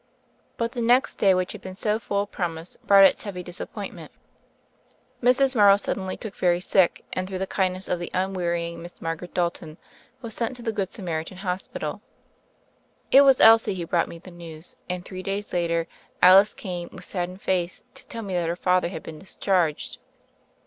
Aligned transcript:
But 0.57 0.71
the 0.71 0.81
next 0.81 1.19
day, 1.19 1.35
which 1.35 1.51
had 1.51 1.61
been 1.61 1.75
so 1.75 1.99
full 1.99 2.23
of 2.23 2.31
promise, 2.31 2.75
brought 2.83 3.03
its 3.03 3.21
heavy 3.21 3.43
disappointment. 3.43 4.11
Mrs. 5.21 5.55
Morrow 5.55 5.77
suddenly 5.77 6.17
took 6.17 6.33
very 6.35 6.59
sick, 6.59 7.05
and, 7.13 7.27
through 7.29 7.37
the 7.37 7.45
kindness 7.45 7.87
of 7.87 7.99
the 7.99 8.09
unwearying 8.11 8.81
Miss 8.81 8.99
Margaret 8.99 9.35
Dalton, 9.35 9.77
was 10.19 10.33
sent 10.33 10.55
to 10.55 10.63
the 10.63 10.71
Good 10.71 10.89
Samari 10.89 11.27
tan 11.27 11.37
Hospital. 11.37 12.01
It 13.11 13.21
was 13.21 13.39
Elsie 13.39 13.75
who 13.75 13.85
brought 13.85 14.09
me 14.09 14.17
the 14.17 14.31
news; 14.31 14.75
and 14.89 15.05
three 15.05 15.21
days 15.21 15.53
later, 15.53 15.85
Alice 16.19 16.55
came, 16.55 16.89
with 16.91 17.05
saddened 17.05 17.43
face, 17.43 17.83
to 17.93 18.07
tell 18.07 18.23
me 18.23 18.33
that 18.33 18.49
her 18.49 18.55
father 18.55 18.87
had 18.87 19.03
been 19.03 19.19
discharged. 19.19 19.99